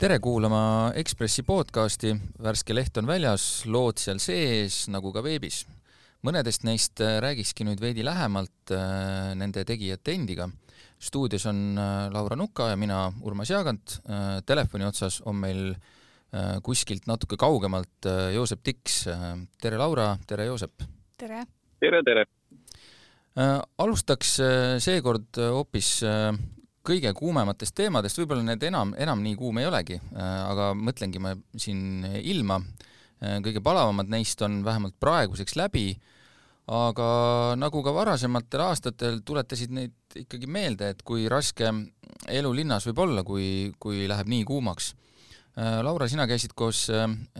[0.00, 5.66] tere kuulama Ekspressi podcasti, värske leht on väljas, lood seal sees nagu ka veebis.
[6.24, 10.48] mõnedest neist äh, räägikski nüüd veidi lähemalt äh, nende tegijate endiga.
[10.98, 14.00] stuudios on äh, Laura Nuka ja mina, Urmas Jaagant.
[14.46, 15.74] Telefoni otsas on meil
[16.62, 19.04] kuskilt natuke kaugemalt Joosep Tiks.
[19.60, 20.82] tere, Laura, tere, Joosep!
[21.18, 21.44] tere!
[21.80, 22.24] tere, tere!
[23.78, 24.38] alustaks
[24.78, 26.00] seekord hoopis
[26.86, 31.34] kõige kuumematest teemadest, võib-olla need enam, enam nii kuum ei olegi, äh, aga mõtlengi ma
[31.56, 32.60] siin ilma,
[33.20, 35.92] äh, kõige palavamad neist on vähemalt praeguseks läbi,
[36.70, 37.08] aga
[37.58, 41.70] nagu ka varasematel aastatel tuletasid neid ikkagi meelde, et kui raske
[42.30, 44.94] elu linnas võib olla, kui, kui läheb nii kuumaks.
[45.60, 46.86] Äh, Laura, sina käisid koos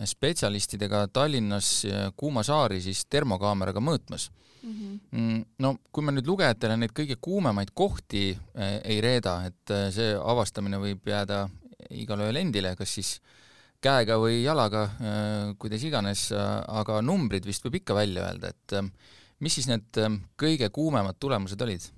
[0.05, 1.81] spetsialistidega Tallinnas
[2.15, 4.29] Kuuma saari siis termokaameraga mõõtmas
[4.63, 4.71] Mhm.
[4.73, 4.99] mm.
[5.11, 5.45] -hmm.
[5.59, 10.13] no kui me nüüd lugejatele neid kõige kuumemaid kohti äh, ei reeda, et äh, see
[10.15, 11.47] avastamine võib jääda
[11.89, 13.15] igale ühele endile, kas siis
[13.81, 16.27] käega või jalaga äh,, kuidas iganes,
[16.67, 18.91] aga numbrid vist võib ikka välja öelda, et äh,
[19.39, 21.89] mis siis need äh, kõige kuumemad tulemused olid?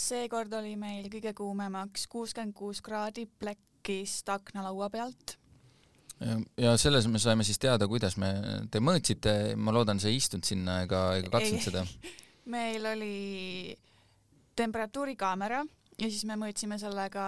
[0.00, 3.26] seekord oli meil kõige kuumemaks kuuskümmend kuus kraadi
[3.80, 5.36] plekkist aknalaua pealt
[6.60, 8.28] ja selles me saime siis teada, kuidas me,
[8.70, 11.84] te mõõtsite, ma loodan, sa ei istunud sinna ega, ega katsunud seda?
[12.54, 13.76] meil oli
[14.56, 15.62] temperatuurikaamera
[15.96, 17.24] ja siis me mõõtsime sellega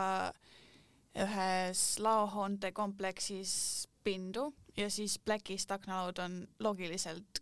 [1.24, 7.40] ühes laohoonte kompleksis pindu ja siis plekist aknalaud on loogiliselt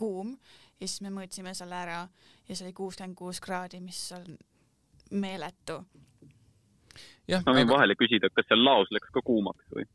[0.00, 0.32] kuum
[0.80, 2.00] ja siis me mõõtsime selle ära
[2.48, 4.32] ja see oli kuuskümmend kuus kraadi, mis on
[5.12, 5.82] meeletu.
[7.44, 7.72] Ma võin aga...
[7.74, 9.88] vahele küsida, kas seal laos läks ka kuumaks või?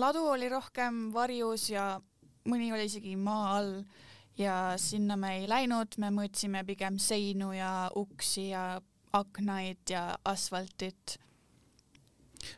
[0.00, 1.94] ladu oli rohkem varjus ja
[2.50, 3.76] mõni oli isegi maa all
[4.38, 8.80] ja sinna me ei läinud, me mõõtsime pigem seinu ja uksi ja
[9.14, 11.18] aknaid ja asfaltit.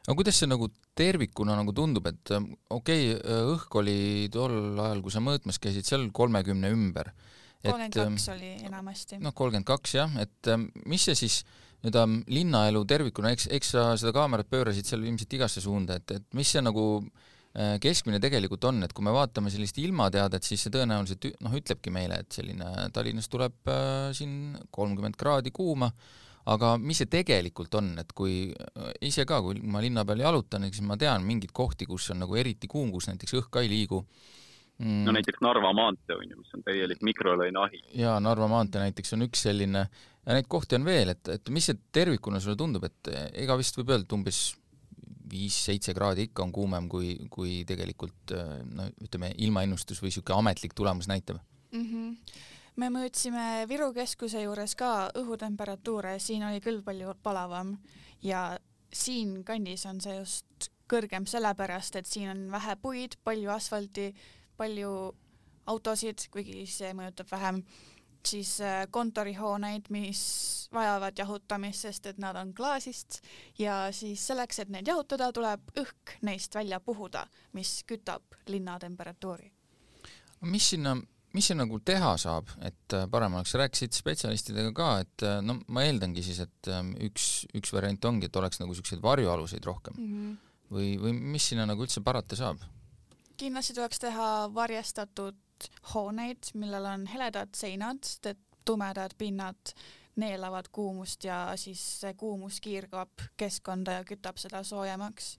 [0.07, 3.99] aga kuidas see nagu tervikuna nagu tundub, et ähm, okei okay,, õhk oli
[4.33, 7.13] tol ajal, kui sa mõõtmas käisid, seal kolmekümne ümber.
[7.67, 9.21] kolmkümmend kaks ähm, oli enamasti.
[9.21, 11.43] noh, kolmkümmend kaks jah, et ähm, mis see siis
[11.85, 16.27] nii-öelda linnaelu tervikuna, eks, eks sa seda kaamerat pöörasid seal ilmselt igasse suunda, et, et
[16.37, 20.75] mis see nagu äh, keskmine tegelikult on, et kui me vaatame sellist ilmateadet, siis see
[20.75, 25.91] tõenäoliselt noh, ütlebki meile, et selline Tallinnas tuleb äh, siin kolmkümmend kraadi kuuma,
[26.51, 30.67] aga mis see tegelikult on, et kui äh, ise ka, kui ma linna peal jalutan,
[30.71, 33.73] siis ma tean mingeid kohti, kus on nagu eriti kuum, kus näiteks õhk ka ei
[33.73, 34.03] liigu
[34.79, 35.05] mm..
[35.07, 37.83] no näiteks Narva maantee on ju, mis on täielik mikrolaineahi.
[38.03, 39.87] jaa, Narva maantee näiteks on üks selline
[40.27, 43.13] ja neid kohti on veel, et, et mis see tervikuna sulle tundub, et
[43.45, 44.41] ega vist võib öelda, et umbes
[45.31, 48.35] viis-seitse kraadi ikka on kuumem, kui, kui tegelikult
[48.77, 51.41] no ütleme, ilmaennustus või niisugune ametlik tulemus näitab
[51.73, 51.83] mm?
[51.83, 52.39] -hmm.
[52.83, 57.77] me mõõtsime Viru keskuse juures ka õhutemperatuure, siin oli küll palju palavam
[58.23, 58.49] ja
[58.93, 64.13] siinkandis on see just kõrgem sellepärast, et siin on vähe puid, palju asfalti,
[64.57, 64.93] palju
[65.67, 67.63] autosid, kuigi see mõjutab vähem
[68.27, 70.21] siis äh, kontorihooneid, mis
[70.75, 73.21] vajavad jahutamist, sest et nad on klaasist
[73.59, 79.53] ja siis selleks, et neid jahutada, tuleb õhk neist välja puhuda, mis kütab linna temperatuuri.
[80.47, 80.97] mis sinna,
[81.35, 85.61] mis siin nagu teha saab, et äh, parem oleks, rääkisid spetsialistidega ka, et äh, no
[85.69, 89.95] ma eeldangi siis, et ähm, üks, üks variant ongi, et oleks nagu niisuguseid varjualuseid rohkem
[89.97, 90.15] mm.
[90.15, 90.57] -hmm.
[90.77, 92.65] või, või mis sinna nagu üldse parata saab?
[93.37, 98.09] Kindlasti tuleks teha varjestatud hooneid, millel on heledad seinad,
[98.65, 99.73] tumedad pinnad
[100.17, 105.37] neelavad kuumust ja siis see kuumus kiirgab keskkonda ja kütab seda soojemaks.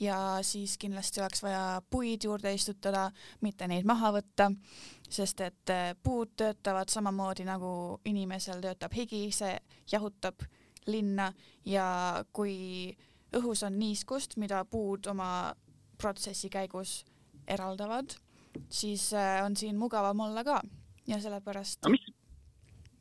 [0.00, 4.52] ja siis kindlasti oleks vaja puid juurde istutada, mitte neid maha võtta,
[5.10, 9.58] sest et eh, puud töötavad samamoodi nagu inimesel töötab higi, see
[9.92, 10.46] jahutab
[10.86, 11.32] linna
[11.64, 12.96] ja kui
[13.36, 15.54] õhus on niiskust, mida puud oma
[15.98, 17.02] protsessi käigus
[17.48, 18.18] eraldavad
[18.68, 20.62] siis äh, on siin mugavam olla ka
[21.06, 21.78] ja sellepärast.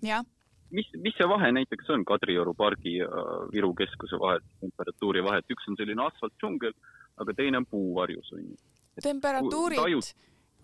[0.01, 0.25] jah.
[0.69, 3.07] mis, mis see vahe näiteks on Kadrioru pargi ja
[3.53, 6.73] Viru keskuse vahel, temperatuuri vahe, et üks on selline asfaltdžungel,
[7.17, 8.57] aga teine on puuvarjus on ju.
[9.03, 10.13] temperatuurid tajud...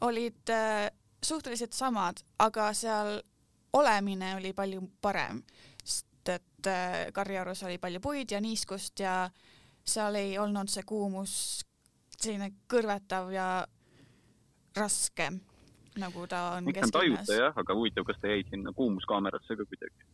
[0.02, 0.90] olid äh,
[1.24, 3.20] suhteliselt samad, aga seal
[3.74, 5.42] olemine oli palju parem,
[5.84, 9.30] sest et äh, Kadriorus oli palju puid ja niiskust ja
[9.84, 11.34] seal ei olnud see kuumus
[12.24, 13.48] selline kõrvetav ja
[14.78, 15.30] raske,
[16.02, 19.66] nagu ta on miks on tajuta jah, aga huvitav, kas ta jäi sinna kuumuskaamerasse ka
[19.70, 20.08] kuidagi?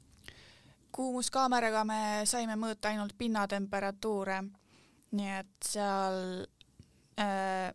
[0.95, 4.41] kuumuskaameraga me saime mõõta ainult pinnatemperatuure,
[5.15, 6.17] nii et seal
[7.21, 7.69] äh,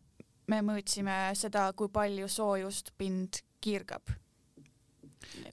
[0.51, 4.13] me mõõtsime seda, kui palju soojust pind kiirgab.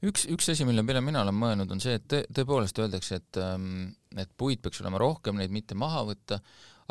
[0.04, 3.94] üks, üks asi, mille peale mina olen mõelnud, on see, et tõepoolest öeldakse, et, ähm,
[4.18, 6.42] et puid peaks olema rohkem, neid mitte maha võtta,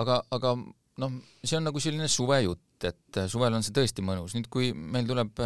[0.00, 0.54] aga, aga
[1.02, 5.08] noh, see on nagu selline suvejutt, et suvel on see tõesti mõnus, nüüd kui meil
[5.08, 5.40] tuleb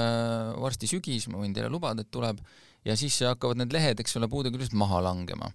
[0.60, 2.40] varsti sügis, ma võin teile lubada, et tuleb,
[2.84, 5.50] ja siis hakkavad need lehed, eks ole, puude küljest maha langema.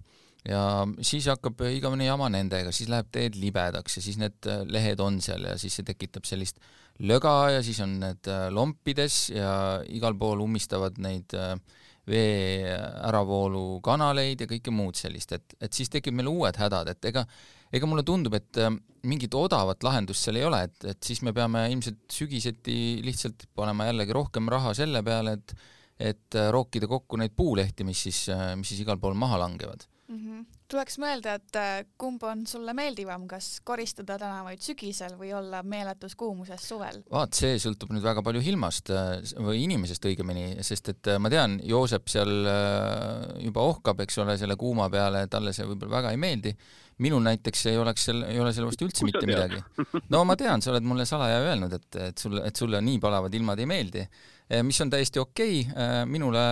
[0.48, 5.18] Ja siis hakkab igavene jama nendega, siis läheb teed libedaks ja siis need lehed on
[5.20, 6.62] seal ja siis see tekitab sellist
[7.04, 9.52] löga ja siis on need lompides ja
[9.92, 11.36] igal pool ummistavad neid
[12.08, 12.72] vee
[13.06, 17.26] äravoolu kanaleid ja kõike muud sellist, et, et siis tekib meil uued hädad, et ega
[17.72, 18.60] ega mulle tundub, et
[19.06, 23.88] mingit odavat lahendust seal ei ole, et, et siis me peame ilmselt sügiseti lihtsalt panema
[23.88, 25.54] jällegi rohkem raha selle peale, et
[26.00, 28.22] et rookida kokku neid puulehti, mis siis,
[28.56, 30.18] mis siis igal pool maha langevad mm.
[30.18, 30.46] -hmm.
[30.70, 36.16] tuleks mõelda, et äh, kumb on sulle meeldivam, kas koristada tänavaid sügisel või olla meeletus
[36.18, 37.02] kuumuses suvel?
[37.10, 41.32] vaat see sõltub nüüd väga palju ilmast äh, või inimesest õigemini, sest et äh, ma
[41.32, 42.32] tean, Joosep seal
[43.40, 46.54] juba ohkab, eks ole, selle kuuma peale, talle see võib-olla väga ei meeldi.
[47.00, 49.62] minul näiteks ei oleks seal, ei ole selle vastu üldse mitte midagi.
[50.12, 53.34] no ma tean, sa oled mulle salaja öelnud, et, et sulle, et sulle nii palavad
[53.34, 54.04] ilmad ei meeldi
[54.66, 56.42] mis on täiesti okei okay., eh, minule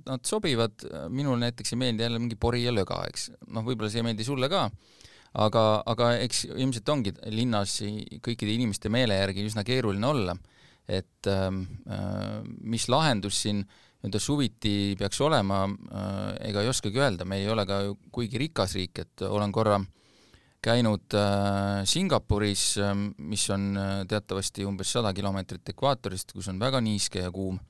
[0.00, 4.02] nad sobivad, minule näiteks ei meeldi jälle mingi pori ja löga, eks, noh, võib-olla see
[4.02, 4.66] ei meeldi sulle ka,
[5.46, 5.64] aga,
[5.94, 7.78] aga eks ilmselt ongi linnas
[8.24, 10.36] kõikide inimeste meele järgi üsna keeruline olla,
[10.90, 11.48] et äh,
[12.60, 17.64] mis lahendus siin nii-öelda suviti peaks olema äh,, ega ei oskagi öelda, me ei ole
[17.64, 19.86] ka ju kuigi rikas riik, et olen korra äh,
[20.64, 26.80] käinud äh, Singapuris, ähm, mis on äh, teatavasti umbes sada kilomeetrit ekvaatorist, kus on väga
[26.84, 27.60] niiske ja kuum.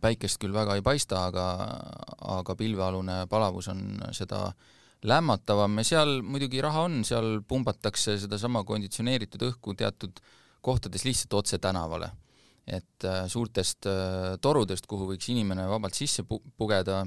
[0.00, 1.44] päikest küll väga ei paista, aga,
[2.36, 4.50] aga pilvealune palavus on seda
[5.08, 10.20] lämmatavam ja seal muidugi raha on, seal pumbatakse sedasama konditsioneeritud õhku teatud
[10.60, 12.10] kohtades lihtsalt otse tänavale.
[12.66, 13.86] et äh, suurtest
[14.40, 17.00] torudest, kuhu võiks inimene vabalt sisse pu-, pugeda,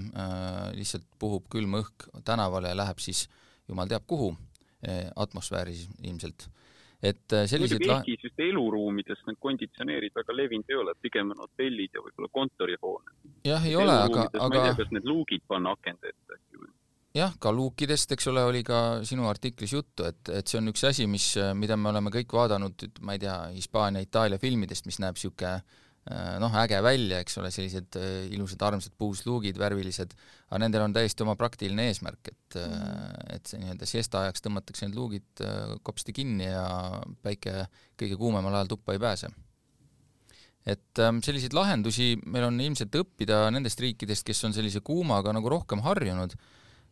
[0.73, 3.27] lihtsalt puhub külm õhk tänavale ja läheb siis
[3.69, 4.33] jumal teab kuhu
[4.83, 6.49] Eh, atmosfääris ilmselt.
[7.03, 11.39] et eh, sellised muidugi Eestis vist eluruumides need konditsioneerid väga levinud ei ole, pigem on
[11.43, 13.13] hotellid ja võib-olla kontorihooned.
[13.47, 16.59] jah, ei ole, aga, aga ma ei tea, kas need luugid panna akende ette äkki
[16.59, 16.67] või?
[17.15, 20.83] jah, ka luukidest, eks ole, oli ka sinu artiklis juttu, et, et see on üks
[20.91, 25.15] asi, mis, mida me oleme kõik vaadanud, ma ei tea, Hispaania, Itaalia filmidest, mis näeb
[25.15, 25.55] niisugune
[26.43, 30.11] noh, äge välja, eks ole, sellised äh, ilusad armsad puusluugid, värvilised,
[30.49, 33.29] aga nendel on täiesti oma praktiline eesmärk, et mm.
[33.37, 35.43] et see nii-öelda siesta ajaks tõmmatakse need luugid
[35.87, 36.65] kopsti kinni ja
[37.23, 37.67] päike
[37.99, 39.31] kõige kuumemal ajal tuppa ei pääse.
[40.65, 45.49] et ähm, selliseid lahendusi meil on ilmselt õppida nendest riikidest, kes on sellise kuumaga nagu
[45.49, 46.35] rohkem harjunud,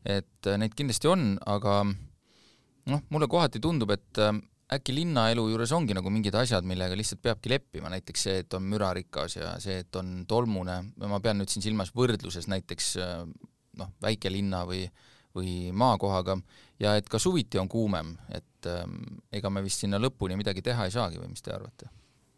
[0.04, 5.96] et neid kindlasti on, aga noh, mulle kohati tundub, et ähm, äkki linnaelu juures ongi
[5.98, 9.96] nagu mingid asjad, millega lihtsalt peabki leppima, näiteks see, et on mürarikas ja see, et
[10.00, 12.94] on tolmune, ma pean nüüd siin silmas võrdluses näiteks
[13.80, 14.86] noh, väikelinna või,
[15.36, 16.38] või maakohaga,
[16.80, 20.88] ja et ka suviti on kuumem, et ähm, ega me vist sinna lõpuni midagi teha
[20.88, 21.92] ei saagi või mis te arvate?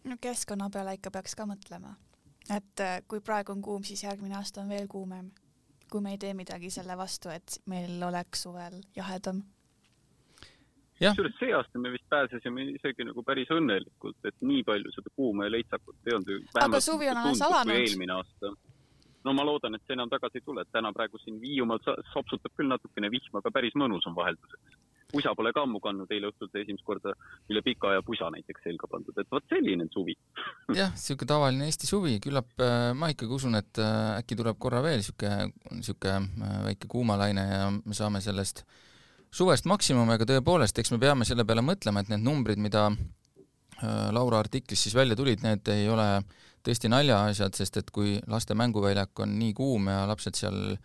[0.09, 1.95] no keskkonna peale ikka peaks ka mõtlema.
[2.49, 5.31] et äh, kui praegu on kuum, siis järgmine aasta on veel kuumem.
[5.91, 9.43] kui me ei tee midagi selle vastu, et meil oleks suvel jahedam
[10.99, 15.47] kusjuures see aasta me vist pääsesime isegi nagu päris õnnelikult, et nii palju seda kuuma
[15.47, 16.53] ja leitsakut ei olnud.
[16.61, 17.75] aga suvi on alles alanud.
[17.79, 18.53] eelmine aasta.
[19.23, 21.81] no ma loodan, et see enam tagasi ei tule, et täna praegu siin Hiiumaal
[22.13, 24.77] sopsutab küll natukene vihma, aga päris mõnus on vahelduseks.
[25.13, 27.11] pusa pole ka ammu kandnud, eile õhtul sai esimest korda
[27.49, 30.15] üle pika aja pusa näiteks selga pandud, et vot selline suvi
[30.81, 34.81] jah, siuke tavaline Eesti suvi, küllap äh, ma ikkagi usun, et äh, äkki tuleb korra
[34.85, 35.35] veel siuke,
[35.81, 38.81] siuke äh, väike kuumalaine ja me saame sellest äh,
[39.33, 44.09] suvest maksimum, aga tõepoolest, eks me peame selle peale mõtlema, et need numbrid, mida äh,
[44.13, 46.07] Laura artiklis siis välja tulid, need ei ole
[46.63, 50.77] tõesti naljaasjad, sest et kui laste mänguväljak on nii kuum ja lapsed seal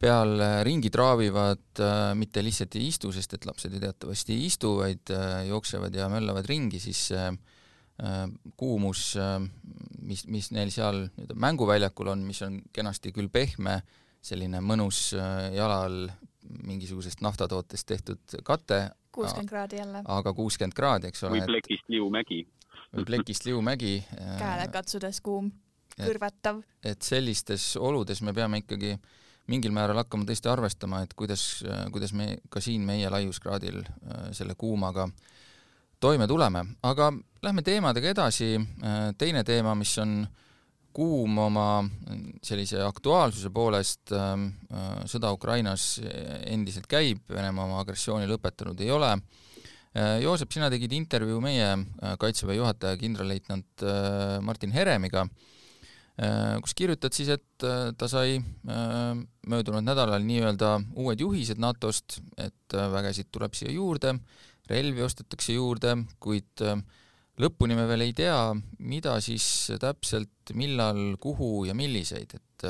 [0.00, 4.74] peal ringi traavivad, äh, mitte lihtsalt ei istu, sest et lapsed ju teatavasti ei istu,
[4.80, 7.10] vaid äh, jooksevad ja möllavad ringi, siis
[8.60, 9.14] kuumus,
[10.04, 13.78] mis, mis neil seal nii-öelda mänguväljakul on, mis on kenasti küll pehme,
[14.20, 16.10] selline mõnus jala all
[16.66, 18.90] mingisugusest naftatootest tehtud kate.
[19.12, 20.02] kuuskümmend kraadi jälle.
[20.04, 21.38] aga kuuskümmend kraadi, eks ole.
[21.38, 22.40] või plekist liumägi.
[22.96, 23.94] või plekist liumägi.
[24.42, 25.50] käele katsudes kuum,
[25.96, 26.62] kõrvetav.
[26.84, 28.96] et sellistes oludes me peame ikkagi
[29.46, 34.54] mingil määral hakkama tõesti arvestama, et kuidas, kuidas me ka siin meie laiuskraadil äh, selle
[34.58, 35.08] kuumaga
[36.00, 37.12] toime tuleme, aga
[37.42, 38.56] lähme teemadega edasi.
[38.58, 40.45] Äh, teine teema, mis on äh,
[40.96, 41.66] kuum oma
[42.44, 45.96] sellise aktuaalsuse poolest, ähm, äh, sõda Ukrainas
[46.48, 49.12] endiselt käib, Venemaa oma agressiooni lõpetanud ei ole.
[49.96, 53.84] Äh, Joosep, sina tegid intervjuu meie äh, Kaitseväe juhataja kindralleitnant
[54.46, 55.26] Martin Heremiga,
[56.64, 57.64] kus kirjutad siis, et
[58.00, 64.14] ta sai möödunud nädalal nii-öelda uued juhised NATO-st, et vägesid tuleb siia juurde,
[64.70, 66.64] relvi ostetakse juurde, kuid
[67.42, 68.38] lõpuni me veel ei tea,
[68.80, 69.46] mida siis
[69.80, 72.66] täpselt, millal, kuhu ja milliseid, et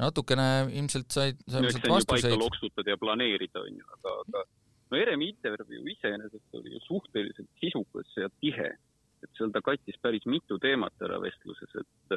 [0.00, 2.36] natukene ilmselt said, saime sealt vastuseid.
[2.40, 4.44] loksutada ja planeerida, on ju, aga, aga
[4.90, 8.72] no Heremi intervjuu iseenesest oli ju suhteliselt sisukas ja tihe,
[9.20, 12.16] et seal ta kattis päris mitu teemat ära vestluses, et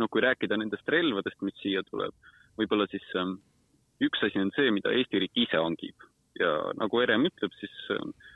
[0.00, 2.16] noh, kui rääkida nendest relvadest, mis siia tuleb,
[2.56, 3.36] võib-olla siis ähm,
[4.00, 6.08] üks asi on see, mida Eesti riik ise hangib
[6.40, 8.29] ja nagu Herem ütleb, siis ähm, äh,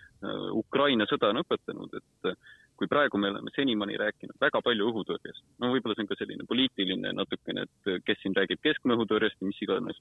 [0.55, 5.45] Ukraina sõda on õpetanud, et äh, kui praegu me oleme senimaani rääkinud väga palju õhutõrjest,
[5.63, 9.41] no võib-olla see on ka selline poliitiline natukene, et äh, kes siin räägib keskmaa õhutõrjest
[9.41, 10.01] ja mis iganes,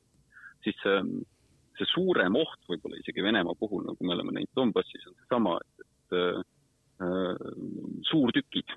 [0.65, 1.19] siis ähm,
[1.77, 5.85] see suurem oht võib-olla isegi Venemaa puhul, nagu me oleme näinud Donbassis, on seesama, et,
[5.85, 6.41] et äh,
[8.09, 8.75] suurtükid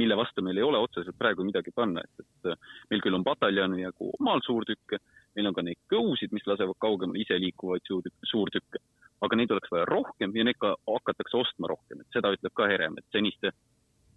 [0.00, 3.82] mille vastu meil ei ole otseselt praegu midagi panna, et, et meil küll on pataljoni
[3.82, 4.98] jagu omal suurtükke,
[5.36, 8.80] meil on ka neid kõusid, mis lasevad kaugemale iseliikuvaid suurtükke, suurtükke,
[9.24, 12.68] aga neid oleks vaja rohkem ja neid ka hakatakse ostma rohkem, et seda ütleb ka
[12.70, 13.52] Herem, et seniste,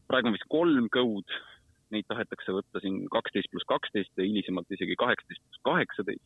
[0.08, 1.36] praegu on vist kolm kõud,
[1.94, 6.26] neid tahetakse võtta siin kaksteist pluss kaksteist ja hilisemalt isegi kaheksateist pluss kaheksateist.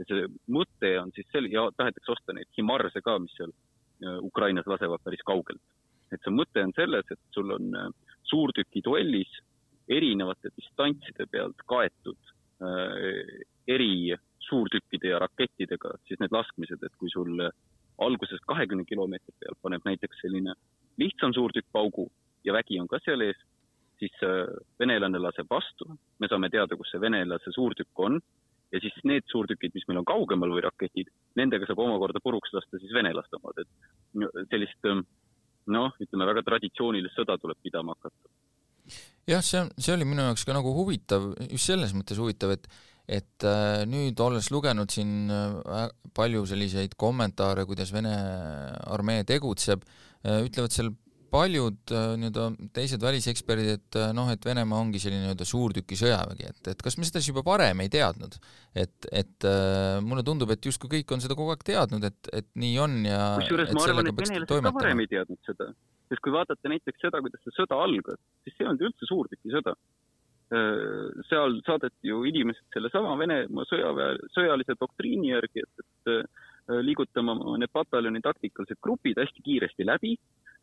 [0.00, 4.18] ja see mõte on siis selle ja tahetakse osta neid Himarse ka, mis seal äh,
[4.24, 5.62] Ukrainas lasevad päris kaugelt.
[6.12, 7.88] et see mõte on selles, et sul on äh,
[8.30, 9.32] suurtükiduellis
[9.90, 14.14] erinevate distantside pealt kaetud äh, eri
[14.50, 17.48] suurtükkide ja rakettidega, siis need laskmised, et kui sul
[18.06, 20.54] alguses kahekümne kilomeetri peal paneb näiteks selline
[21.00, 22.08] lihtsam suurtükk paugu
[22.44, 23.38] ja vägi on ka seal ees,
[24.00, 24.48] siis äh,
[24.80, 25.88] venelane laseb vastu,
[26.18, 28.20] me saame teada, kus see venelase suurtükk on.
[28.70, 32.78] Ja siis need suurtükid, mis meil on kaugemal või raketid, nendega saab omakorda puruks lasta
[32.78, 35.02] siis venelaste omad, et sellist ähm,
[35.74, 38.30] noh, ütleme väga traditsioonilist sõda tuleb pidama hakata.
[39.26, 42.70] jah, see see oli minu jaoks ka nagu huvitav, just selles mõttes huvitav, et
[43.10, 45.86] et äh, nüüd olles lugenud siin äh,
[46.16, 48.14] palju selliseid kommentaare, kuidas Vene
[48.86, 50.92] armee tegutseb äh,, ütlevad seal
[51.30, 56.82] paljud nii-öelda teised väliseksperdid, et noh, et Venemaa ongi selline nii-öelda suurtüki sõjavägi, et, et
[56.82, 58.34] kas me seda siis juba varem ei teadnud?
[58.74, 59.46] et, et
[60.02, 63.20] mulle tundub, et justkui kõik on seda kogu aeg teadnud, et, et nii on ja
[63.44, 65.70] kusjuures ma arvan, et venelased ka varem ei teadnud seda,
[66.10, 69.78] sest kui vaadata näiteks seda, kuidas see sõda algas, siis see ei olnud üldse suurtükisõda.
[71.28, 78.22] Seal saadeti ju inimesed sellesama Venemaa sõjaväe, sõjalise doktriini järgi, et, et liigutama need pataljoni
[78.24, 80.16] taktikalised grupid hästi kiiresti läbi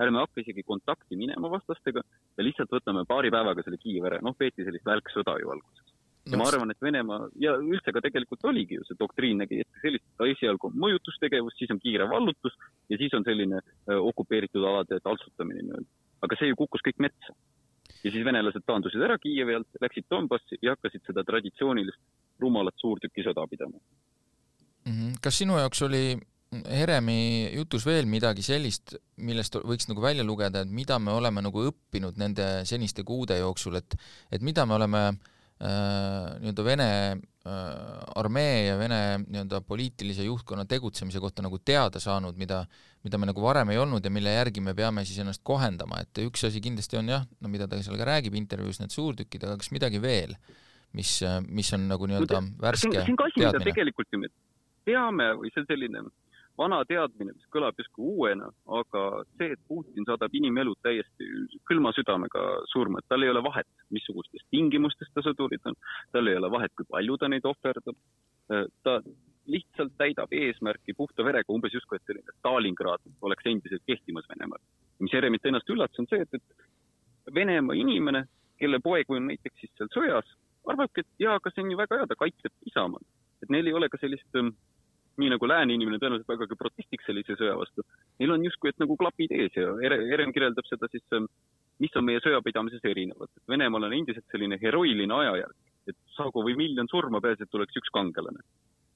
[0.03, 2.03] ärme hakka isegi kontakti minema vastastega
[2.37, 5.93] ja lihtsalt võtame paari päevaga selle Kiievi ära, noh, peeti sellist välksõda ju alguses.
[6.27, 9.83] ja ma arvan, et Venemaa ja üldse ka tegelikult oligi ju see doktriin nägi ette
[9.83, 12.57] sellist, esialgu mõjutustegevus, siis on kiire vallutus
[12.91, 15.89] ja siis on selline öö, okupeeritud alade taltsutamine nii-öelda.
[16.27, 17.37] aga see ju kukkus kõik metsa.
[18.03, 21.99] Ja siis venelased taandusid ära Kiievi alt, läksid Donbassi ja hakkasid seda traditsioonilist
[22.41, 24.91] rumalat suurtükisõda pidama mm.
[24.91, 25.21] -hmm.
[25.21, 30.69] kas sinu jaoks oli Heremi jutus veel midagi sellist, millest võiks nagu välja lugeda, et
[30.71, 33.97] mida me oleme nagu õppinud nende seniste kuude jooksul, et
[34.31, 36.87] et mida me oleme äh, nii-öelda Vene
[37.47, 42.65] armee ja Vene nii-öelda poliitilise juhtkonna tegutsemise kohta nagu teada saanud, mida
[43.07, 46.23] mida me nagu varem ei olnud ja mille järgi me peame siis ennast kohendama, et
[46.25, 49.57] üks asi kindlasti on jah, no mida ta seal ka räägib intervjuus, need suurtükid, aga
[49.61, 50.35] kas midagi veel,
[50.97, 53.05] mis, mis on nagu nii-öelda värske teadmine?
[53.07, 54.31] siin asi, mida tegelikult ju me
[54.87, 56.03] teame või see on selline
[56.57, 58.49] vana teadmine, mis kõlab justkui uuena,
[58.79, 59.03] aga
[59.37, 61.27] see, et Putin saadab inimelud täiesti
[61.69, 65.77] külma südamega surma, et tal ei ole vahet, missugustes tingimustes ta sõdurid on,
[66.15, 67.97] tal ei ole vahet, kui palju ta neid ohverdab,
[68.83, 68.99] ta
[69.47, 74.59] lihtsalt täidab eesmärki puhta verega, umbes justkui, et selline Stalingrad oleks endiselt kehtimas Venemaal.
[74.99, 78.25] mis Jeremit ennast üllatas, on see, et, et Venemaa inimene,
[78.59, 80.29] kelle poeg on näiteks siis seal sõjas,
[80.67, 83.05] arvabki, et jaa, aga see on ju väga hea, ta kaitseb Isamaad.
[83.43, 84.37] et neil ei ole ka sellist
[85.21, 87.85] nii nagu lääne inimene tõenäoliselt vägagi protestiks sellise sõja vastu.
[88.21, 91.25] Neil on justkui, et nagu klapid ees ja Herem kirjeldab seda siis, ähm,
[91.81, 93.31] mis on meie sõjapidamises erinevat.
[93.49, 95.57] Venemaal on endiselt selline heroiline ajajärk,
[95.89, 98.45] et saagu või miljon surma, peaasi, et tuleks üks kangelane.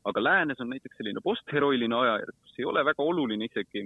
[0.02, 3.84] aga läänes on näiteks selline postheroiline ajajärk, kus ei ole väga oluline isegi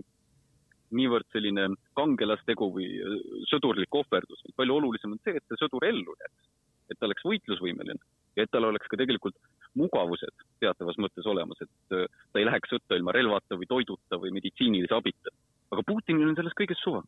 [0.95, 1.65] niivõrd selline
[1.99, 3.17] kangelastegu või äh,
[3.51, 6.53] sõdurlik ohverdus, palju olulisem on see, et see sõdur ellu jääks.
[6.89, 7.99] et ta oleks võitlusvõimeline
[8.37, 9.35] ja et tal oleks ka tegelikult
[9.79, 14.33] mugavused teatavas mõttes olemas, et äh, ta ei läheks sõtta ilma relvata või toiduta või
[14.35, 15.33] meditsiinilise abita.
[15.73, 17.03] aga Putinil on sellest kõigest suva.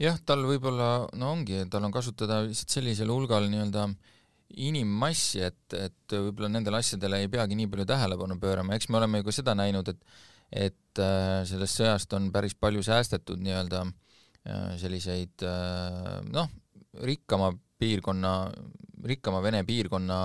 [0.00, 3.88] jah, tal võib-olla, no ongi, tal on kasutada lihtsalt sellisel hulgal nii-öelda
[4.56, 9.20] inimmassi, et, et võib-olla nendele asjadele ei peagi nii palju tähelepanu pöörama, eks me oleme
[9.20, 14.70] ju ka seda näinud, et et äh, sellest sõjast on päris palju säästetud nii-öelda äh,
[14.80, 15.44] selliseid
[16.32, 16.48] noh,
[17.04, 18.32] rikkama piirkonna,
[19.08, 20.18] rikkama Vene piirkonna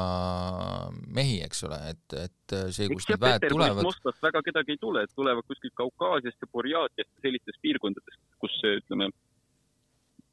[1.13, 3.85] mehi, eks ole, et, et see, kust need väed tulevad.
[3.85, 8.57] Moskvast väga kedagi ei tule, et tulevad kuskilt Kaukaasiast ja Burjaatiast ja sellistest piirkondadest, kus
[8.73, 9.11] ütleme,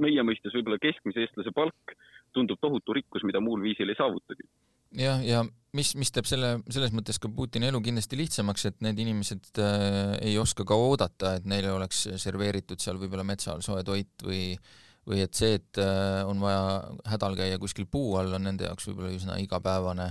[0.01, 1.95] meie mõistes võib-olla keskmise eestlase palk
[2.35, 4.47] tundub tohutu rikkus, mida muul viisil ei saavutagi.
[4.99, 5.45] jah, ja
[5.77, 10.15] mis, mis teeb selle, selles mõttes ka Putini elu kindlasti lihtsamaks, et need inimesed äh,
[10.31, 14.55] ei oska ka oodata, et neile oleks serveeritud seal võib-olla metsa all soe toit või
[15.09, 16.61] või et see, et äh, on vaja
[17.13, 20.11] hädal käia kuskil puu all, on nende jaoks võib-olla üsna igapäevane,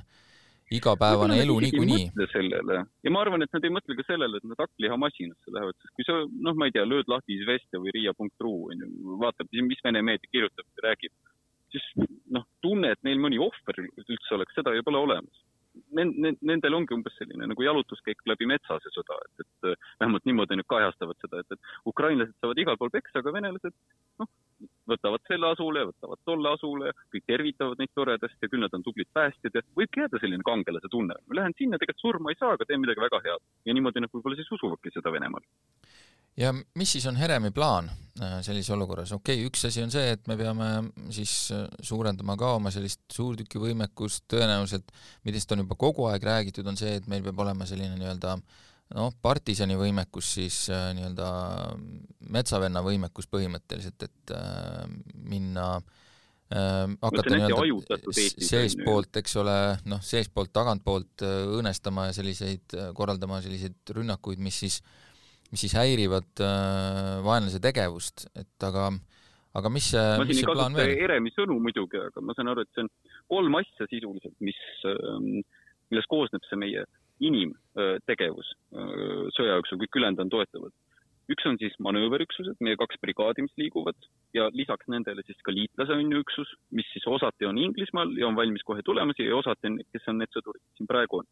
[0.75, 2.09] igapäevane elu niikuinii.
[2.33, 5.95] sellele ja ma arvan, et nad ei mõtle ka sellele, et nad hakklihamasinasse lähevad, sest
[5.97, 10.03] kui sa noh, ma ei tea, lööd lahti Izvestia või Riia.ru onju, vaatab, mis Vene
[10.05, 11.13] meedia kirjutab räägib,
[11.73, 11.85] siis
[12.33, 15.45] noh, tunne, et neil mõni ohver üldse oleks, seda ei ole olemas
[15.93, 20.67] nendel ongi umbes selline nagu jalutuskäik läbi metsa see sõda, et, et vähemalt niimoodi nad
[20.69, 23.75] kajastavad seda, et, et ukrainlased saavad igal pool peksa, aga venelased
[24.19, 24.29] noh,
[24.89, 29.09] võtavad selle asule, võtavad tolle asule, kõik tervitavad neid toredasti ja küll nad on tublid
[29.15, 31.17] päästjad ja võibki jääda selline kangelase tunne.
[31.27, 33.47] ma lähen sinna, tegelikult surma ei saa, aga teen midagi väga head.
[33.65, 35.45] ja niimoodi nad võib-olla siis usuvadki seda Venemaal.
[36.37, 39.11] ja mis siis on Heremi plaan äh, sellises olukorras?
[39.15, 40.69] okei okay,, üks asi on see, et me peame
[41.15, 44.91] siis äh, suurendama ka oma sellist suurtükivõimekust, tõenäoliselt,
[45.23, 48.65] millest on juba kogu aeg räägitud, on see, et meil peab olema selline nii-öelda äh,
[48.97, 51.29] noh, partisani võimekus siis äh, nii-öelda
[52.33, 54.85] metsavenna võimekus põhimõtteliselt, et äh,
[55.29, 59.57] minna äh, hakata nii-öelda seestpoolt, eks ole,
[59.89, 64.79] noh, seestpoolt, tagantpoolt äh, õõnestama ja selliseid, äh, korraldama selliseid rünnakuid, mis siis,
[65.53, 68.89] mis siis häirivad äh, vaenlase tegevust, et aga
[69.59, 70.95] aga mis see, mis see plaan veel?
[70.97, 72.89] Heremi sõnu muidugi, aga ma saan aru, et see on
[73.33, 74.57] kolm asja sisuliselt, mis,
[74.89, 75.41] ähm,
[75.89, 78.53] millest koosneb see meie äh, inimtegevus
[79.35, 80.73] sõja jooksul, kõik ülejäänud on toetavad.
[81.29, 85.93] üks on siis manööverüksused, meie kaks brigaadi, mis liiguvad ja lisaks nendele siis ka liitlase
[85.93, 89.37] on ju üksus, mis siis osati on Inglismaal ja on valmis kohe tulema siia ja
[89.37, 91.29] osati on, kes on need sõdurid, siin praegu on.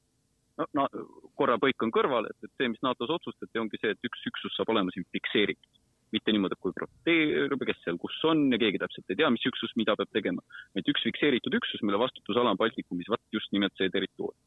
[0.60, 0.86] no, no
[1.34, 4.54] korra põik on kõrval, et, et see, mis NATO-s otsustati, ongi see, et üks üksus
[4.58, 5.84] saab olema siin fikseeritud
[6.15, 9.43] mitte niimoodi, et kui protesteerib, kes seal kus on ja keegi täpselt ei tea, mis
[9.50, 10.45] üksus mida peab tegema,
[10.78, 14.39] vaid üks fikseeritud üksus, mille vastutusala on Baltikumis, vaat just nimelt see territoorium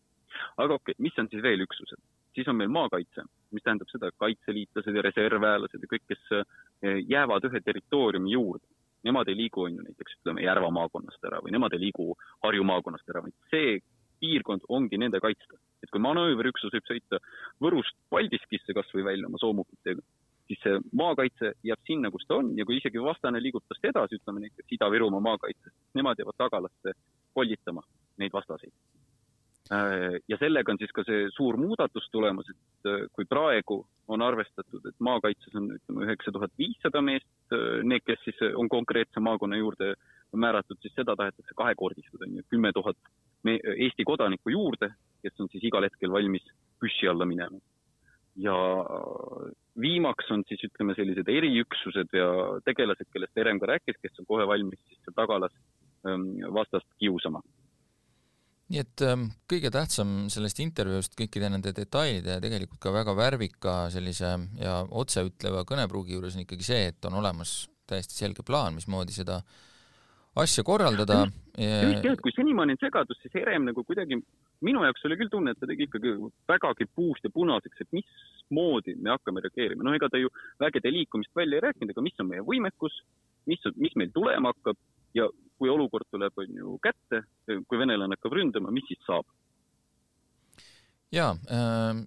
[0.57, 2.01] aga okei okay,, mis on siis veel üksused?
[2.35, 3.25] siis on meil maakaitse,
[3.55, 8.67] mis tähendab seda, et kaitseliitlased ja reservväelased ja kõik, kes eh, jäävad ühe territooriumi juurde,
[9.07, 12.13] nemad ei liigu, on ju, näiteks ütleme Järva maakonnast ära või nemad ei liigu
[12.45, 13.81] Harju maakonnast ära, vaid see
[14.21, 15.59] piirkond ongi nende kaitsta.
[15.83, 17.19] et kui manööverüksus võib sõita
[17.65, 20.03] Võrust Paldiskisse kas või välja oma soomukitega,
[20.47, 24.21] siis see maakaitse jääb sinna, kus ta on ja kui isegi vastane liigub tast edasi,
[24.21, 26.97] ütleme näiteks Ida-Virumaa maakaitsest, nemad jäävad tagalasse
[27.33, 27.87] kollitama
[28.21, 28.75] neid vastaseid
[30.29, 34.83] ja sellega on siis ka see suur muudatus tulemas, et äh, kui praegu on arvestatud,
[34.89, 39.61] et maakaitses on ütleme üheksa tuhat viissada meest, äh, need, kes siis on konkreetse maakonna
[39.61, 39.95] juurde
[40.35, 42.99] määratud, siis seda tahetakse kahekordistada, nii et kümme tuhat
[43.41, 44.91] Eesti kodanikku juurde,
[45.23, 46.45] kes on siis igal hetkel valmis
[46.83, 47.63] püssi alla minema.
[48.37, 48.55] ja
[49.81, 52.29] viimaks on siis ütleme sellised eriüksused ja
[52.65, 55.55] tegelased, kellest Herem ka rääkis, kes on kohe valmis siis tagalas
[56.07, 57.43] ähm, vastast kiusama
[58.71, 63.75] nii et ähm, kõige tähtsam sellest intervjuust kõikide nende detailide ja tegelikult ka väga värvika
[63.91, 69.17] sellise ja otseütleva kõnepruugi juures on ikkagi see, et on olemas täiesti selge plaan, mismoodi
[69.17, 69.41] seda
[70.39, 71.25] asja korraldada.
[72.15, 74.21] et kui senimaani on segadus, siis Herem nagu kuidagi,
[74.63, 76.15] minu jaoks oli küll tunne, et ta tegi ikkagi
[76.49, 79.83] vägagi puust ja punaseks, et mismoodi me hakkame reageerima.
[79.83, 80.31] no ega ta ju
[80.63, 83.03] vägede liikumist välja ei rääkinud, aga mis on meie võimekus,
[83.51, 84.79] mis, mis meil tulema hakkab
[85.15, 85.27] ja
[85.61, 87.25] kui olukord tuleb, on ju, kätte,
[87.69, 89.29] kui venelane hakkab ründama, mis siis saab?
[91.11, 92.01] jaa äh,,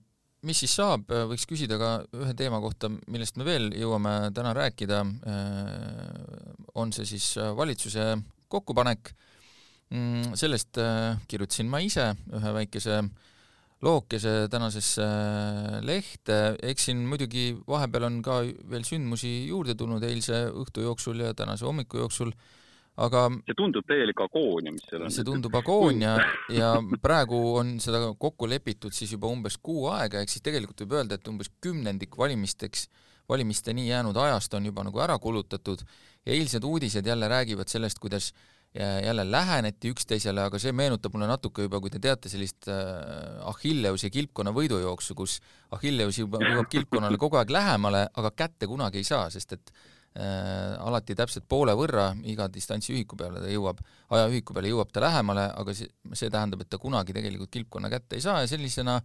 [0.47, 1.89] mis siis saab, võiks küsida ka
[2.19, 5.03] ühe teema kohta, millest me veel jõuame täna rääkida.
[5.27, 8.15] Äh,, on see siis valitsuse
[8.51, 9.13] kokkupanek.
[9.93, 13.03] Mm,, sellest äh, kirjutasin ma ise ühe väikese
[13.83, 15.05] lookese tänasesse
[15.85, 18.39] lehte, eks siin muidugi vahepeal on ka
[18.71, 22.31] veel sündmusi juurde tulnud eilse õhtu jooksul ja tänase hommiku jooksul.
[22.33, 22.62] äh,
[23.01, 25.13] aga see tundub täielik agoonia, mis seal on.
[25.13, 26.13] see tundub agoonia
[26.53, 30.99] ja praegu on seda kokku lepitud siis juba umbes kuu aega, ehk siis tegelikult võib
[30.99, 32.87] öelda, et umbes kümnendik valimisteks,
[33.29, 35.81] valimisteni jäänud ajast on juba nagu ära kulutatud
[36.25, 38.33] ja eilsed uudised jälle räägivad sellest, kuidas
[38.73, 44.09] jälle läheneti üksteisele, aga see meenutab mulle natuke juba, kui te teate sellist äh, Achilleuse
[44.09, 45.35] kilpkonna võidujooksu, kus
[45.77, 49.93] Achilleus juba jõuab kilpkonnale kogu aeg lähemale, aga kätte kunagi ei saa, sest et äh,
[50.13, 53.79] alati täpselt poole võrra iga distantsiühiku peale ta jõuab,
[54.13, 58.19] ajaühiku peale jõuab ta lähemale, aga see, see tähendab, et ta kunagi tegelikult kilpkonna kätte
[58.19, 58.99] ei saa ja sellisena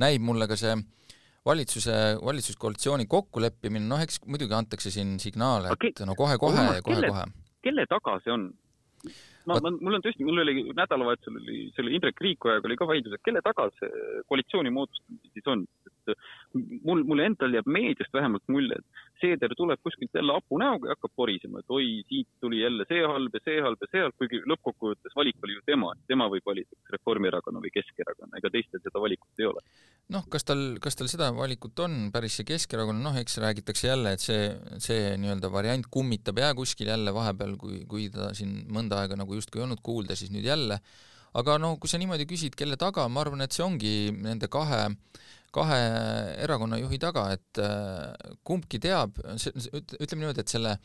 [0.00, 0.72] näib mulle ka see
[1.44, 7.26] valitsuse, valitsuskoalitsiooni kokkuleppimine, noh eks muidugi antakse siin signaale, et no kohe-kohe ja kohe-kohe.
[7.64, 8.48] kelle taga see on?
[9.44, 13.16] ma, ma, mul on tõesti, mul oli nädalavahetusel oli selle Indrek Riikojaga oli ka vaidlus,
[13.16, 13.90] et kelle taga see
[14.30, 15.66] koalitsiooni moodustamine siis on,
[16.12, 20.90] et mul, mulle endal jääb meediast vähemalt mulje, et Seeder tuleb kuskilt jälle hapu näoga
[20.90, 24.02] ja hakkab porisema, et oi, siit tuli jälle see halb ja see halb ja see
[24.04, 28.52] halb, kuigi lõppkokkuvõttes valik oli ju tema, tema võib valida kas Reformierakonna või Keskerakonna, ega
[28.52, 29.64] teistel seda valikut ei ole.
[30.14, 34.14] noh, kas tal, kas tal seda valikut on, päris see Keskerakonna, noh, eks räägitakse jälle,
[34.18, 34.50] et see,
[34.82, 39.38] see nii-öelda variant kummitab jää kuskil jälle vahepeal, kui, kui ta siin mõnda aega nagu
[39.38, 40.80] justkui ei olnud kuulda, siis nüüd jälle
[41.38, 44.86] aga no kui sa niimoodi küsid, kelle taga, ma arvan, et see ongi nende kahe
[45.54, 45.80] kahe
[46.44, 48.12] erakonna juhi taga, et äh,
[48.46, 50.76] kumbki teab, ütleme niimoodi, et selle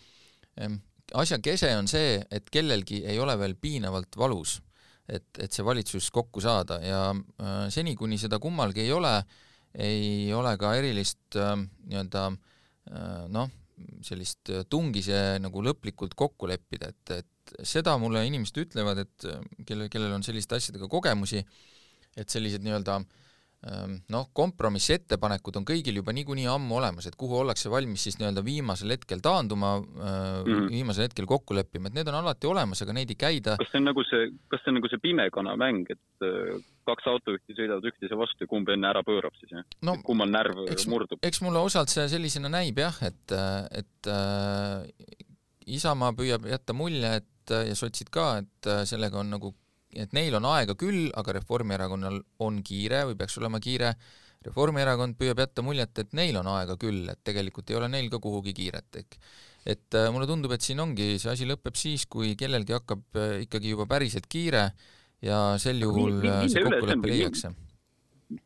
[1.20, 4.60] asja kese on see, et kellelgi ei ole veel piinavalt valus,
[5.10, 9.16] et, et see valitsus kokku saada ja äh, seni, kuni seda kummalgi ei ole,
[9.80, 12.30] ei ole ka erilist äh, nii-öelda
[13.30, 13.50] noh,
[14.02, 19.28] sellist tungi see nagu lõplikult kokku leppida, et, et seda mulle inimesed ütlevad, et
[19.70, 21.44] kelle, kellel on selliste asjadega kogemusi,
[22.18, 23.19] et sellised nii-öelda äh,
[24.14, 28.94] noh, kompromissettepanekud on kõigil juba niikuinii ammu olemas, et kuhu ollakse valmis siis nii-öelda viimasel
[28.96, 29.98] hetkel taanduma mm,
[30.48, 30.70] -hmm.
[30.72, 33.58] viimasel hetkel kokku leppima, et need on alati olemas, aga neid ei käida.
[33.60, 36.56] kas see on nagu see, kas see on nagu see pimekana mäng, et äh,
[36.88, 39.98] kaks autojuhti sõidavad üksteise vastu ja kumb enne ära pöörab siis, jah no,?
[40.08, 41.20] kummal närv eks, murdub?
[41.22, 43.36] eks mulle osalt see sellisena näib jah, et,
[43.84, 44.88] et äh,
[45.70, 49.52] Isamaa püüab jätta mulje, et ja sotsid ka, et sellega on nagu
[49.96, 53.94] et neil on aega küll, aga Reformierakonnal on kiire või peaks olema kiire.
[54.46, 58.22] Reformierakond püüab jätta muljet, et neil on aega küll, et tegelikult ei ole neil ka
[58.24, 59.18] kuhugi kiiret, ehk.
[59.70, 63.34] Et äh, mulle tundub, et siin ongi, see asi lõpeb siis, kui kellelgi hakkab äh,
[63.44, 64.70] ikkagi juba päriselt kiire
[65.26, 67.52] ja sel juhul äh, see kokkulepe leiakse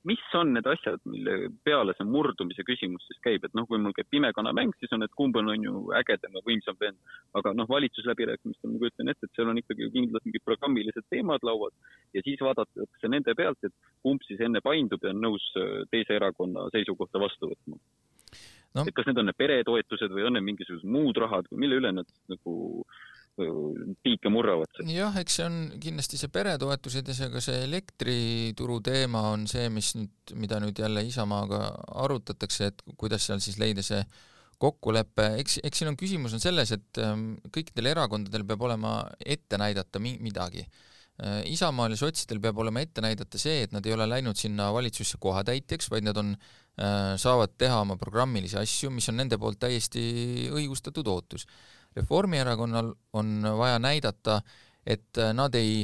[0.07, 3.95] mis on need asjad, mille peale see murdumise küsimus siis käib, et noh, kui mul
[3.95, 6.99] käib pimekana mäng, siis on, et kumb on, on ju ägedam ja võimsam vend.
[7.39, 11.73] aga noh, valitsusläbirääkimistel ma kujutan ette, et seal on ikkagi kindlalt mingid programmilised teemad laual.
[12.15, 16.15] Ja siis vaadatakse nende pealt, et kumb siis enne paindub ja on nõus äh, teise
[16.15, 17.79] erakonna seisukohta vastu võtma.
[18.73, 18.87] No..
[18.87, 21.91] et kas need on need peretoetused või on need mingisugused muud rahad või mille üle
[21.93, 22.53] nad nagu
[23.33, 24.81] piike murravad.
[24.85, 29.69] jah, eks see on kindlasti see peretoetused ja see ka see elektrituru teema on see,
[29.73, 31.65] mis nüüd, mida nüüd jälle Isamaaga
[32.05, 34.03] arutatakse, et kuidas seal siis leida see
[34.61, 39.57] kokkulepe, eks, eks siin on küsimus on selles, et ähm, kõikidel erakondadel peab olema ette
[39.59, 40.63] näidata mi-, midagi.
[41.19, 44.69] Äh, Isamaal ja sotsidel peab olema ette näidata see, et nad ei ole läinud sinna
[44.73, 46.35] valitsusse kohatäitjaks, vaid nad on,
[46.77, 50.05] äh, saavad teha oma programmilisi asju, mis on nende poolt täiesti
[50.53, 51.49] õigustatud ootus
[51.95, 54.41] Reformierakonnal on vaja näidata,
[54.85, 55.83] et nad ei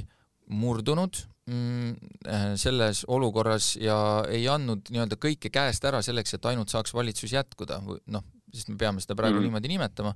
[0.50, 1.20] murdunud
[1.50, 7.34] mm, selles olukorras ja ei andnud nii-öelda kõike käest ära selleks, et ainult saaks valitsus
[7.36, 9.48] jätkuda noh, sest me peame seda praegu mm.
[9.48, 10.16] niimoodi nimetama,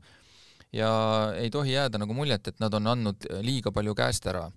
[0.74, 0.90] ja
[1.38, 4.48] ei tohi jääda nagu muljet, et nad on andnud liiga palju käest ära.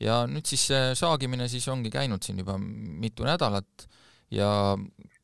[0.00, 3.86] ja nüüd siis see saagimine siis ongi käinud siin juba mitu nädalat
[4.30, 4.76] ja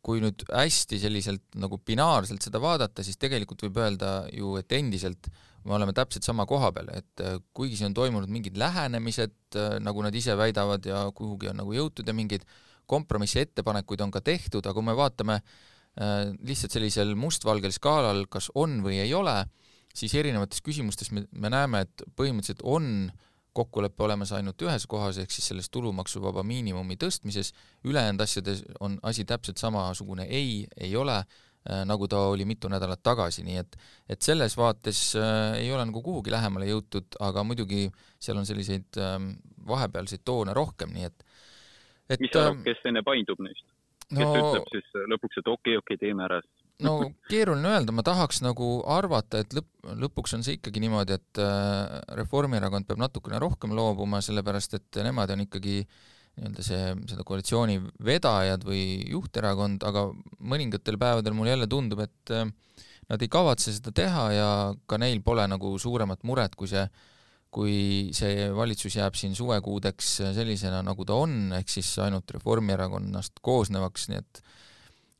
[0.03, 5.29] kui nüüd hästi selliselt nagu binaarselt seda vaadata, siis tegelikult võib öelda ju, et endiselt
[5.65, 9.79] me oleme täpselt sama koha peal, et äh, kuigi siin on toimunud mingid lähenemised, äh,
[9.83, 12.47] nagu nad ise väidavad ja kuhugi on nagu jõutud ja mingeid
[12.91, 18.51] kompromissi ettepanekuid on ka tehtud, aga kui me vaatame äh, lihtsalt sellisel mustvalgel skaalal, kas
[18.59, 19.37] on või ei ole,
[19.95, 23.13] siis erinevates küsimustes me, me näeme, et põhimõtteliselt on
[23.53, 27.53] kokkulepe olemas ainult ühes kohas, ehk siis selles tulumaksuvaba miinimumi tõstmises,
[27.85, 31.19] ülejäänud asjades on asi täpselt samasugune ei, ei ole
[31.87, 33.77] nagu ta oli mitu nädalat tagasi, nii et
[34.11, 37.85] et selles vaates äh, ei ole nagu kuhugi lähemale jõutud, aga muidugi
[38.19, 39.19] seal on selliseid äh,
[39.69, 41.25] vahepealseid toone rohkem, nii et
[42.11, 43.65] et mis sa arvad, ähm, kes enne paindub neist?
[44.11, 46.41] kes no, ütleb siis äh, lõpuks, et okei okay,, okei okay,, teeme ära
[46.83, 46.97] no
[47.31, 49.71] keeruline öelda, ma tahaks nagu arvata, et lõpp,
[50.03, 51.41] lõpuks on see ikkagi niimoodi, et
[52.19, 56.01] Reformierakond peab natukene rohkem loobuma, sellepärast et nemad on ikkagi äh,
[56.39, 60.07] nii-öelda see, seda koalitsiooni vedajad või juhterakond, aga
[60.41, 62.47] mõningatel päevadel mulle jälle tundub, et äh,
[63.11, 64.49] nad ei kavatse seda teha ja
[64.89, 66.87] ka neil pole nagu suuremat muret, kui see,
[67.53, 67.77] kui
[68.17, 74.23] see valitsus jääb siin suvekuudeks sellisena, nagu ta on, ehk siis ainult Reformierakonnast koosnevaks, nii
[74.23, 74.45] et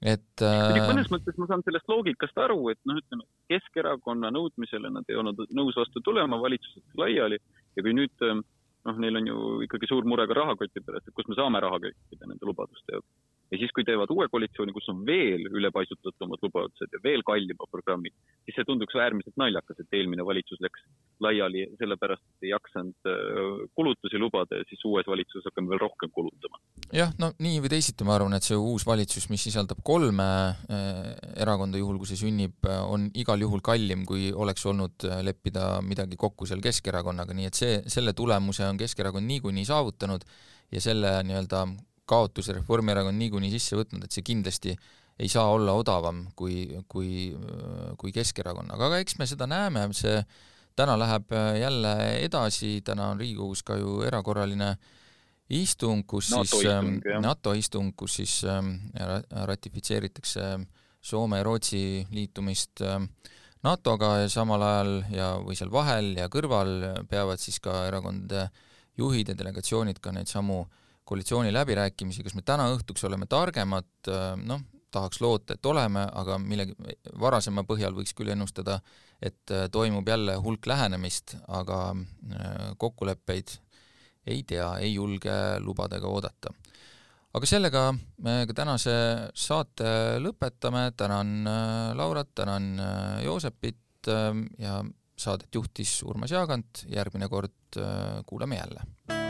[0.03, 0.81] et äh...
[0.89, 3.23] mõnes mõttes ma saan sellest loogikast aru, et noh, ütleme
[3.53, 7.39] Keskerakonna nõudmisele nad ei olnud nõus vastu tulema valitsusest laiali
[7.77, 8.41] ja kui nüüd äh,
[8.89, 11.79] noh, neil on ju ikkagi suur mure ka rahakoti pärast, et kust me saame raha
[11.83, 13.09] kõikide nende lubaduste jaoks.
[13.53, 18.15] ja siis, kui teevad uue koalitsiooni, kus on veel ülepaisutatumad lubadused ja veel kallimad programmid,
[18.47, 20.87] siis see tunduks äärmiselt naljakas, et eelmine valitsus läks
[21.21, 26.15] laiali sellepärast, et ei jaksanud äh, kulutusi lubada ja siis uues valitsuses hakkame veel rohkem
[26.17, 26.63] kulutama.
[26.93, 30.27] Jah, no nii või teisiti ma arvan, et see uus valitsus, mis sisaldab kolme
[31.41, 36.49] erakonda, juhul kui see sünnib, on igal juhul kallim, kui oleks olnud leppida midagi kokku
[36.49, 40.27] seal Keskerakonnaga, nii et see, selle tulemuse on Keskerakond niikuinii saavutanud
[40.73, 41.67] ja selle nii-öelda
[42.09, 44.77] kaotuse Reformierakond niikuinii sisse võtnud, et see kindlasti
[45.23, 47.31] ei saa olla odavam kui, kui,
[48.01, 50.21] kui Keskerakonnaga, aga eks me seda näeme, see
[50.77, 51.93] täna läheb jälle
[52.25, 54.75] edasi, täna on Riigikogus ka ju erakorraline
[55.53, 58.75] istung, kus NATO siis istung, ähm, NATO istung, kus siis ähm,
[59.51, 60.47] ratifitseeritakse
[61.03, 63.09] Soome ja Rootsi liitumist ähm,
[63.63, 68.49] NATO-ga ja samal ajal ja, või seal vahel ja kõrval peavad siis ka erakondade
[68.99, 70.65] juhid ja delegatsioonid ka neid samu
[71.09, 73.89] koalitsiooniläbirääkimisi, kas me täna õhtuks oleme targemad,
[74.47, 74.61] noh,
[74.93, 76.77] tahaks loota, et oleme, aga millegi
[77.21, 78.79] varasema põhjal võiks küll ennustada,
[79.23, 83.57] et äh, toimub jälle hulk lähenemist, aga äh, kokkuleppeid
[84.27, 86.53] ei tea, ei julge lubada ega oodata.
[87.33, 87.85] aga sellega
[88.23, 88.97] me ka tänase
[89.35, 92.75] saate lõpetame, tänan äh, Laurat, tänan
[93.25, 93.79] Joosepit
[94.59, 94.81] ja
[95.17, 97.79] saadet juhtis Urmas Jaagant, järgmine kord
[98.27, 99.22] kuuleme jälle